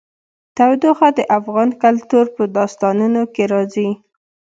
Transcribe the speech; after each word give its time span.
تودوخه 0.55 1.09
د 1.17 1.19
افغان 1.37 1.69
کلتور 1.83 2.25
په 2.35 2.43
داستانونو 2.57 3.21
کې 3.33 3.43
راځي. 3.53 3.89